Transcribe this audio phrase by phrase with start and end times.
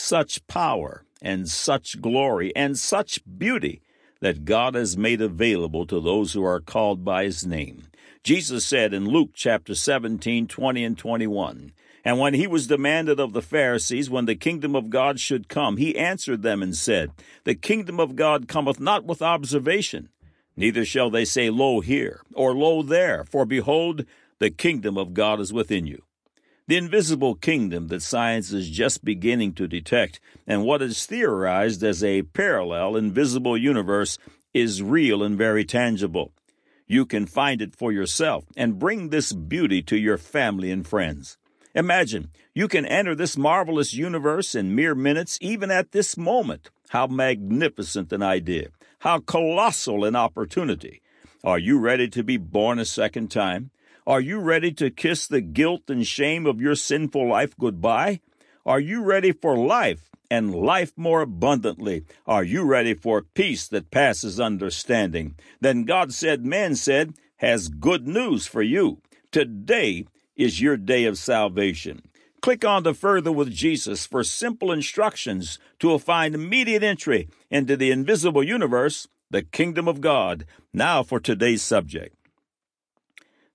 [0.00, 3.82] such power and such glory and such beauty
[4.20, 7.84] that God has made available to those who are called by his name.
[8.22, 11.72] Jesus said in Luke chapter 17, 20 and 21,
[12.04, 15.78] And when he was demanded of the Pharisees when the kingdom of God should come,
[15.78, 17.12] he answered them and said,
[17.44, 20.10] The kingdom of God cometh not with observation,
[20.54, 24.04] neither shall they say, Lo here, or Lo there, for behold,
[24.38, 26.02] the kingdom of God is within you.
[26.70, 32.04] The invisible kingdom that science is just beginning to detect, and what is theorized as
[32.04, 34.18] a parallel invisible universe,
[34.54, 36.30] is real and very tangible.
[36.86, 41.36] You can find it for yourself and bring this beauty to your family and friends.
[41.74, 46.70] Imagine you can enter this marvelous universe in mere minutes, even at this moment.
[46.90, 48.68] How magnificent an idea!
[49.00, 51.02] How colossal an opportunity!
[51.42, 53.72] Are you ready to be born a second time?
[54.10, 58.18] Are you ready to kiss the guilt and shame of your sinful life goodbye?
[58.66, 62.02] Are you ready for life and life more abundantly?
[62.26, 65.36] Are you ready for peace that passes understanding?
[65.60, 69.00] Then God said, Man said, has good news for you.
[69.30, 72.02] Today is your day of salvation.
[72.42, 77.92] Click on the Further with Jesus for simple instructions to find immediate entry into the
[77.92, 80.46] invisible universe, the kingdom of God.
[80.74, 82.16] Now for today's subject.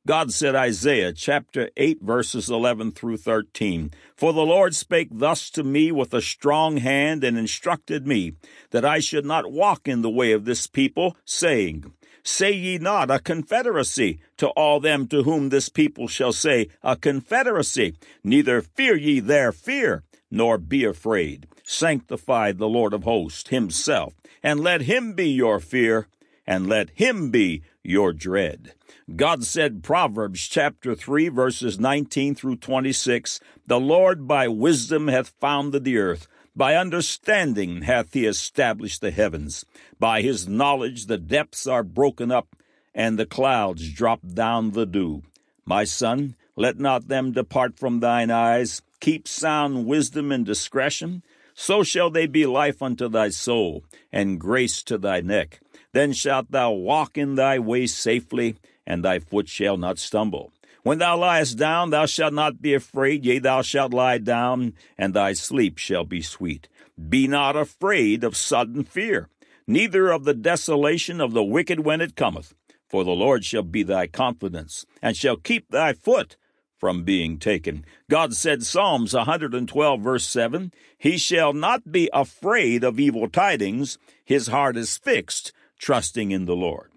[0.07, 5.63] God said, Isaiah chapter 8, verses 11 through 13, For the Lord spake thus to
[5.63, 8.33] me with a strong hand and instructed me
[8.69, 13.09] that I should not walk in the way of this people, saying, Say ye not
[13.09, 18.95] a confederacy to all them to whom this people shall say a confederacy, neither fear
[18.95, 21.47] ye their fear, nor be afraid.
[21.63, 26.07] Sanctify the Lord of hosts himself, and let him be your fear,
[26.47, 28.73] and let him be your dread.
[29.15, 35.83] God said, Proverbs chapter 3, verses 19 through 26, The Lord by wisdom hath founded
[35.83, 39.65] the earth, by understanding hath he established the heavens.
[39.99, 42.55] By his knowledge the depths are broken up,
[42.93, 45.23] and the clouds drop down the dew.
[45.65, 48.81] My son, let not them depart from thine eyes.
[49.01, 51.21] Keep sound wisdom and discretion.
[51.53, 55.59] So shall they be life unto thy soul, and grace to thy neck.
[55.95, 60.51] Then shalt thou walk in thy way safely, and thy foot shall not stumble.
[60.83, 65.13] When thou liest down, thou shalt not be afraid, yea, thou shalt lie down, and
[65.13, 66.67] thy sleep shall be sweet.
[67.07, 69.29] Be not afraid of sudden fear,
[69.67, 72.53] neither of the desolation of the wicked when it cometh.
[72.89, 76.35] For the Lord shall be thy confidence, and shall keep thy foot
[76.77, 77.85] from being taken.
[78.09, 84.47] God said, Psalms 112, verse 7, He shall not be afraid of evil tidings, his
[84.47, 86.91] heart is fixed, trusting in the Lord.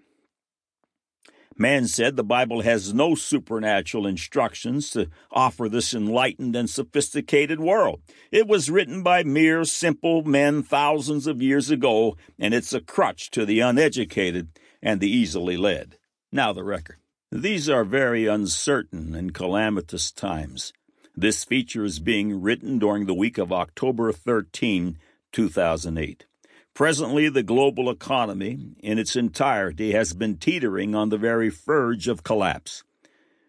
[1.61, 8.01] Man said the Bible has no supernatural instructions to offer this enlightened and sophisticated world.
[8.31, 13.29] It was written by mere simple men thousands of years ago, and it's a crutch
[13.31, 15.97] to the uneducated and the easily led.
[16.31, 16.95] Now the record.
[17.29, 20.71] These are very uncertain and calamitous times.
[21.13, 24.97] This feature is being written during the week of October 13,
[25.33, 26.25] 2008.
[26.79, 32.23] Presently, the global economy in its entirety has been teetering on the very verge of
[32.23, 32.85] collapse.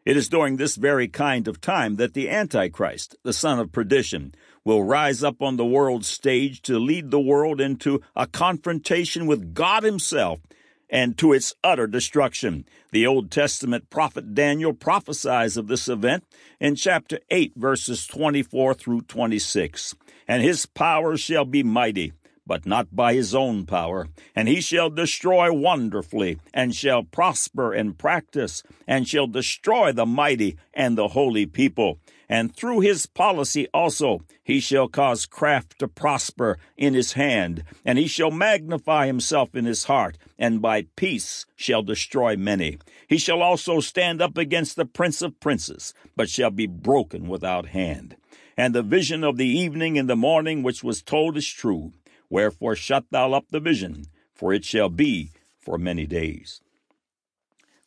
[0.05, 4.35] It is during this very kind of time that the Antichrist, the son of perdition,
[4.65, 9.55] will rise up on the world stage to lead the world into a confrontation with
[9.55, 10.41] God Himself
[10.89, 12.65] and to its utter destruction.
[12.91, 16.25] The Old Testament prophet Daniel prophesies of this event
[16.59, 19.95] in chapter 8, verses 24 through 26.
[20.27, 22.13] And his power shall be mighty
[22.47, 24.09] but not by his own power.
[24.35, 30.57] And he shall destroy wonderfully, and shall prosper in practice, and shall destroy the mighty
[30.75, 31.99] and the holy people.
[32.29, 37.99] And through his policy also he shall cause craft to prosper in his hand, and
[37.99, 42.79] he shall magnify himself in his heart, and by peace shall destroy many.
[43.09, 47.67] He shall also stand up against the prince of princes, but shall be broken without
[47.67, 48.17] hand.
[48.57, 51.93] And the vision of the evening and the morning which was told is true.
[52.31, 56.61] Wherefore shut thou up the vision, for it shall be for many days.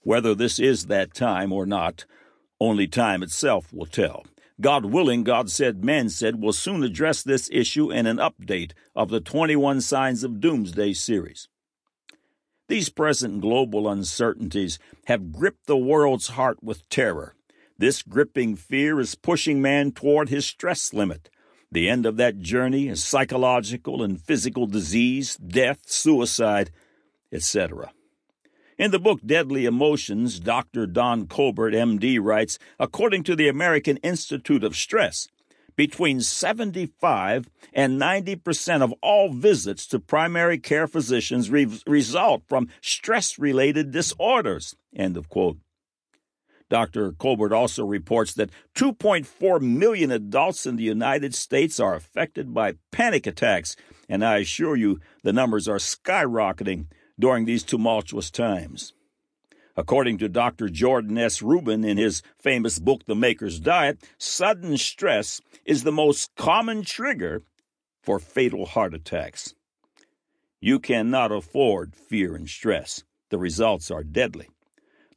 [0.01, 2.05] Whether this is that time or not,
[2.59, 4.25] only time itself will tell.
[4.61, 9.09] God willing, God said, man said, will soon address this issue in an update of
[9.09, 11.47] the 21 Signs of Doomsday series.
[12.67, 17.35] These present global uncertainties have gripped the world's heart with terror.
[17.77, 21.29] This gripping fear is pushing man toward his stress limit.
[21.73, 26.69] The end of that journey is psychological and physical disease, death, suicide,
[27.31, 27.91] etc.
[28.77, 30.85] In the book Deadly Emotions, Dr.
[30.85, 35.27] Don Colbert, MD, writes According to the American Institute of Stress,
[35.75, 43.39] between 75 and 90% of all visits to primary care physicians re- result from stress
[43.39, 44.75] related disorders.
[44.95, 45.57] End of quote.
[46.73, 47.11] Dr.
[47.11, 53.27] Colbert also reports that 2.4 million adults in the United States are affected by panic
[53.27, 53.75] attacks,
[54.09, 56.87] and I assure you the numbers are skyrocketing
[57.19, 58.93] during these tumultuous times.
[59.77, 60.67] According to Dr.
[60.67, 61.43] Jordan S.
[61.43, 67.43] Rubin in his famous book, The Maker's Diet, sudden stress is the most common trigger
[68.01, 69.53] for fatal heart attacks.
[70.59, 73.03] You cannot afford fear and stress.
[73.29, 74.47] The results are deadly.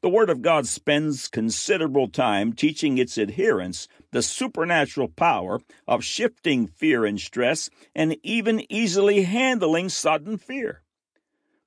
[0.02, 6.66] The Word of God spends considerable time teaching its adherents the supernatural power of shifting
[6.66, 10.82] fear and stress and even easily handling sudden fear.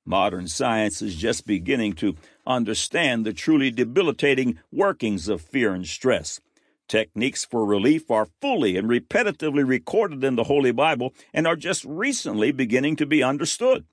[0.06, 2.16] Modern science is just beginning to
[2.46, 6.40] understand the truly debilitating workings of fear and stress.
[6.88, 11.86] Techniques for relief are fully and repetitively recorded in the Holy Bible and are just
[11.86, 13.86] recently beginning to be understood.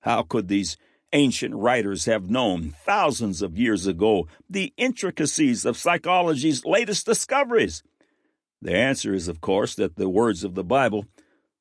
[0.00, 0.76] How could these
[1.14, 7.82] ancient writers have known thousands of years ago the intricacies of psychology's latest discoveries?
[8.60, 11.06] The answer is, of course, that the words of the Bible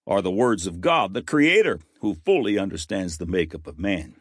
[0.05, 4.15] are the words of God, the Creator, who fully understands the makeup of man.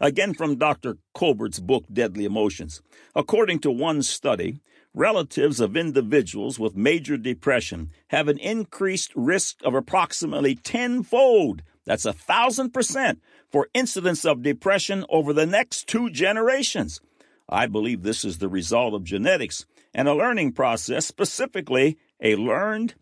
[0.00, 0.98] Again, from Dr.
[1.14, 2.80] Colbert's book, Deadly Emotions.
[3.14, 4.60] According to one study,
[4.94, 12.12] relatives of individuals with major depression have an increased risk of approximately tenfold, that's a
[12.12, 17.00] thousand percent, for incidence of depression over the next two generations.
[17.48, 19.64] I believe this is the result of genetics
[19.94, 22.94] and a learning process, specifically a learned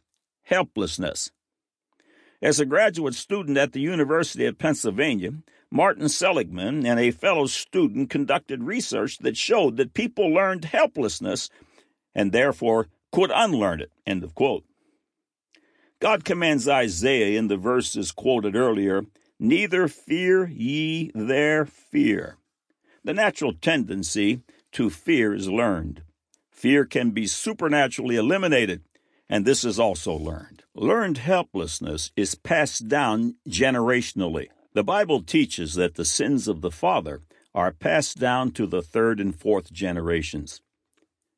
[0.44, 1.32] helplessness.
[2.40, 5.32] As a graduate student at the University of Pennsylvania,
[5.68, 11.50] Martin Seligman and a fellow student conducted research that showed that people learned helplessness
[12.14, 13.90] and therefore could unlearn it.
[14.06, 14.64] End of quote.
[16.00, 19.04] God commands Isaiah in the verses quoted earlier
[19.38, 22.38] Neither fear ye their fear.
[23.04, 24.40] The natural tendency
[24.72, 26.02] to fear is learned.
[26.50, 28.82] Fear can be supernaturally eliminated,
[29.28, 30.62] and this is also learned.
[30.74, 34.48] Learned helplessness is passed down generationally.
[34.72, 37.20] The Bible teaches that the sins of the father
[37.54, 40.62] are passed down to the third and fourth generations.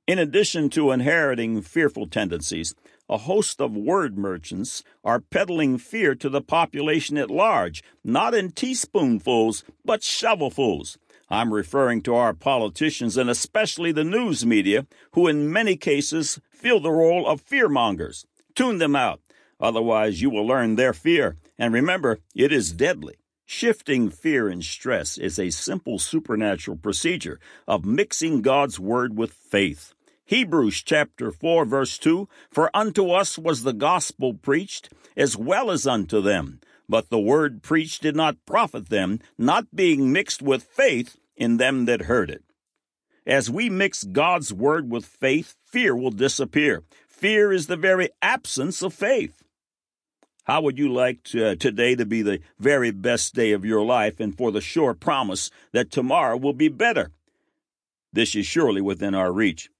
[0.06, 2.74] In addition to inheriting fearful tendencies,
[3.08, 8.50] a host of word merchants are peddling fear to the population at large, not in
[8.50, 10.98] teaspoonfuls, but shovelfuls.
[11.30, 16.80] I'm referring to our politicians and especially the news media, who in many cases fill
[16.80, 18.24] the role of fearmongers.
[18.54, 19.20] Tune them out,
[19.60, 21.36] otherwise, you will learn their fear.
[21.58, 23.16] And remember, it is deadly.
[23.44, 29.94] Shifting fear and stress is a simple supernatural procedure of mixing God's word with faith.
[30.28, 35.86] Hebrews chapter 4 verse 2, For unto us was the gospel preached, as well as
[35.86, 36.60] unto them.
[36.86, 41.86] But the word preached did not profit them, not being mixed with faith in them
[41.86, 42.44] that heard it.
[43.26, 46.82] As we mix God's word with faith, fear will disappear.
[47.08, 49.42] Fear is the very absence of faith.
[50.44, 53.82] How would you like to, uh, today to be the very best day of your
[53.82, 57.12] life and for the sure promise that tomorrow will be better?
[58.12, 59.70] This is surely within our reach.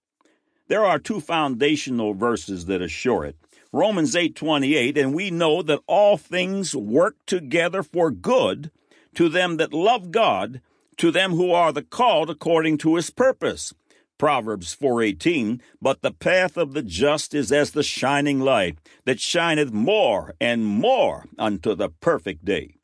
[0.69, 3.37] There are two foundational verses that assure it.
[3.73, 8.71] Romans 8:28 and we know that all things work together for good
[9.15, 10.61] to them that love God
[10.99, 13.73] to them who are the called according to his purpose.
[14.19, 19.73] Proverbs 4:18 But the path of the just is as the shining light that shineth
[19.73, 22.75] more and more unto the perfect day.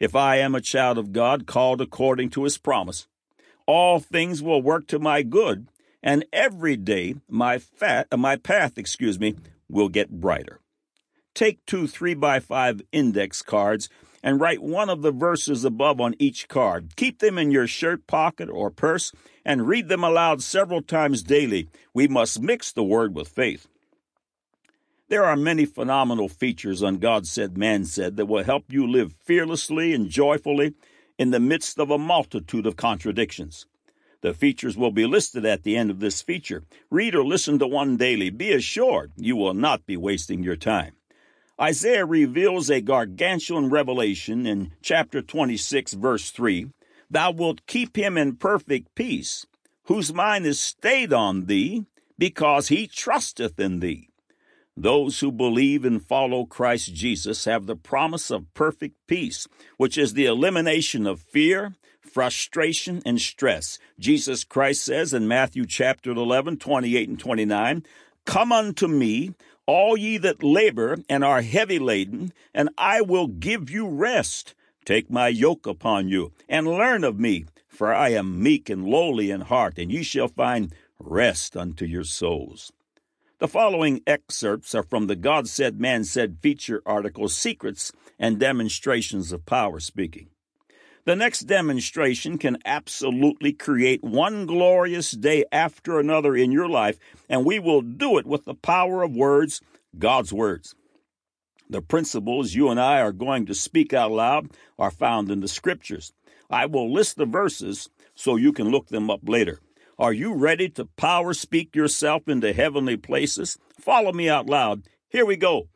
[0.00, 3.06] If I am a child of God called according to his promise,
[3.66, 5.68] all things will work to my good
[6.04, 9.34] and every day my fat, uh, my path, excuse me,
[9.68, 10.60] will get brighter.
[11.34, 13.88] Take two three by five index cards
[14.22, 16.94] and write one of the verses above on each card.
[16.94, 19.12] Keep them in your shirt pocket or purse
[19.44, 21.68] and read them aloud several times daily.
[21.92, 23.66] We must mix the word with faith.
[25.08, 29.14] There are many phenomenal features on God said, man said that will help you live
[29.24, 30.74] fearlessly and joyfully
[31.18, 33.66] in the midst of a multitude of contradictions.
[34.24, 36.62] The features will be listed at the end of this feature.
[36.90, 38.30] Read or listen to one daily.
[38.30, 40.94] Be assured you will not be wasting your time.
[41.60, 46.70] Isaiah reveals a gargantuan revelation in chapter 26, verse 3.
[47.10, 49.44] Thou wilt keep him in perfect peace,
[49.88, 51.84] whose mind is stayed on thee,
[52.16, 54.08] because he trusteth in thee.
[54.74, 60.14] Those who believe and follow Christ Jesus have the promise of perfect peace, which is
[60.14, 61.74] the elimination of fear,
[62.14, 63.80] frustration, and stress.
[63.98, 67.84] Jesus Christ says in Matthew chapter 11, 28 and 29,
[68.24, 69.34] Come unto me,
[69.66, 74.54] all ye that labor and are heavy laden, and I will give you rest.
[74.84, 79.32] Take my yoke upon you, and learn of me, for I am meek and lowly
[79.32, 82.70] in heart, and ye shall find rest unto your souls.
[83.40, 87.90] The following excerpts are from the God Said, Man Said feature article, Secrets
[88.20, 90.28] and Demonstrations of Power Speaking.
[91.06, 97.44] The next demonstration can absolutely create one glorious day after another in your life, and
[97.44, 99.60] we will do it with the power of words,
[99.98, 100.74] God's words.
[101.68, 105.48] The principles you and I are going to speak out loud are found in the
[105.48, 106.14] scriptures.
[106.48, 109.60] I will list the verses so you can look them up later.
[109.98, 113.58] Are you ready to power speak yourself into heavenly places?
[113.78, 114.84] Follow me out loud.
[115.10, 115.68] Here we go.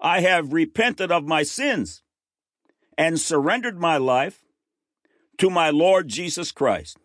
[0.00, 2.02] I have repented of my sins
[2.96, 4.45] and surrendered my life
[5.38, 6.98] to my Lord Jesus Christ.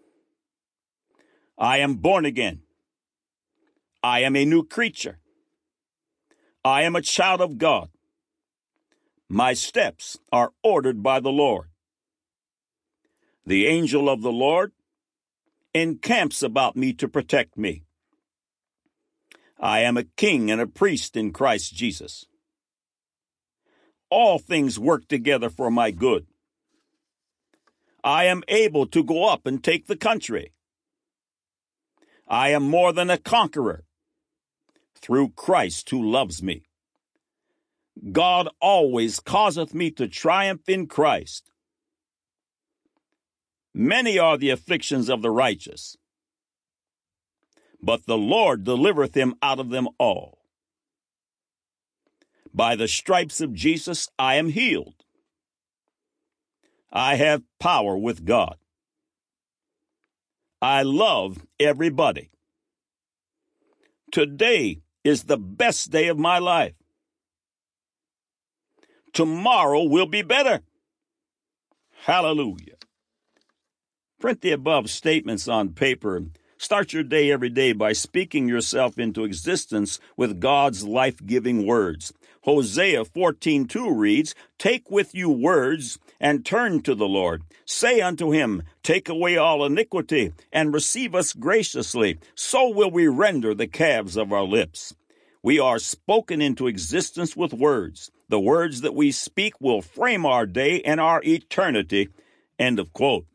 [1.57, 2.61] I am born again.
[4.03, 5.19] I am a new creature.
[6.63, 7.89] I am a child of God.
[9.29, 11.69] My steps are ordered by the Lord.
[13.45, 14.71] The angel of the Lord
[15.73, 17.83] encamps about me to protect me.
[19.59, 22.25] I am a king and a priest in Christ Jesus.
[24.09, 26.25] All things work together for my good.
[28.03, 30.53] I am able to go up and take the country.
[32.27, 33.84] I am more than a conqueror
[34.96, 36.63] through Christ who loves me.
[38.12, 41.51] God always causeth me to triumph in Christ.
[43.74, 45.98] Many are the afflictions of the righteous,
[47.81, 50.39] but the Lord delivereth him out of them all.
[52.53, 55.05] By the stripes of Jesus I am healed.
[56.91, 58.57] I have power with God.
[60.62, 62.29] I love everybody.
[64.12, 66.75] Today is the best day of my life.
[69.13, 70.62] Tomorrow will be better.
[72.03, 72.75] Hallelujah.
[74.19, 76.25] Print the above statements on paper.
[76.57, 82.13] Start your day every day by speaking yourself into existence with God's life giving words.
[82.43, 87.42] Hosea 14:2 reads, Take with you words and turn to the Lord.
[87.66, 92.20] Say unto him, Take away all iniquity and receive us graciously.
[92.36, 94.96] So will we render the calves of our lips.
[95.42, 98.12] We are spoken into existence with words.
[98.30, 102.10] The words that we speak will frame our day and our eternity.
[102.60, 103.25] End of quote.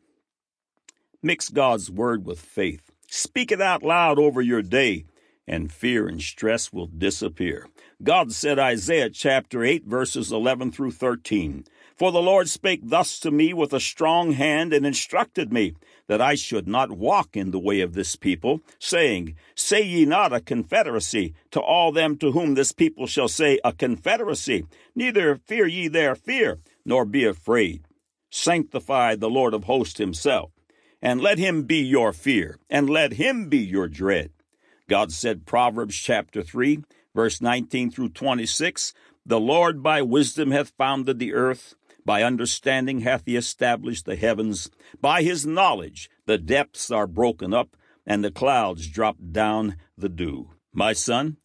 [1.21, 2.89] Mix God's word with faith.
[3.09, 5.05] Speak it out loud over your day,
[5.45, 7.67] and fear and stress will disappear.
[8.01, 11.65] God said, Isaiah chapter 8, verses 11 through 13.
[11.97, 15.73] For the Lord spake thus to me with a strong hand and instructed me
[16.05, 20.31] that I should not walk in the way of this people, saying, Say ye not
[20.31, 25.65] a confederacy to all them to whom this people shall say a confederacy, neither fear
[25.65, 27.83] ye their fear, nor be afraid.
[28.29, 30.51] Sanctify the Lord of hosts himself,
[31.01, 34.31] and let him be your fear, and let him be your dread.
[34.87, 36.83] God said, Proverbs chapter 3,
[37.15, 38.93] verse 19 through 26,
[39.25, 41.73] The Lord by wisdom hath founded the earth,
[42.07, 44.71] by understanding hath he established the heavens.
[45.01, 50.51] By his knowledge the depths are broken up, and the clouds drop down the dew.
[50.71, 51.35] My son,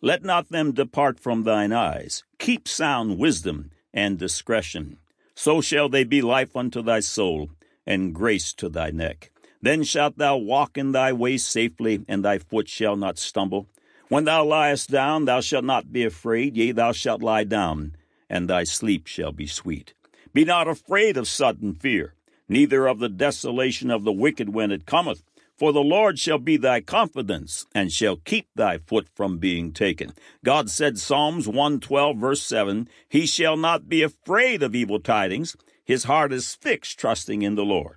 [0.00, 2.24] let not them depart from thine eyes.
[2.38, 4.96] Keep sound wisdom and discretion.
[5.34, 7.50] So shall they be life unto thy soul,
[7.86, 9.30] and grace to thy neck.
[9.60, 13.68] Then shalt thou walk in thy ways safely, and thy foot shall not stumble.
[14.08, 17.94] When thou liest down, thou shalt not be afraid, yea, thou shalt lie down,
[18.30, 19.92] and thy sleep shall be sweet.
[20.32, 22.14] Be not afraid of sudden fear,
[22.48, 25.22] neither of the desolation of the wicked when it cometh.
[25.56, 30.12] For the Lord shall be thy confidence, and shall keep thy foot from being taken.
[30.44, 35.56] God said, Psalms 112, verse 7, He shall not be afraid of evil tidings.
[35.84, 37.96] His heart is fixed, trusting in the Lord.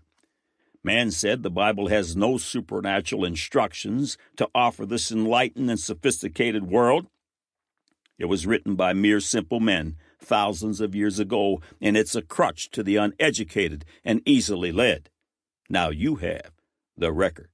[0.84, 7.06] Man said the Bible has no supernatural instructions to offer this enlightened and sophisticated world.
[8.18, 12.70] It was written by mere simple men thousands of years ago, and it's a crutch
[12.72, 15.10] to the uneducated and easily led.
[15.70, 16.52] Now you have
[16.98, 17.51] the record.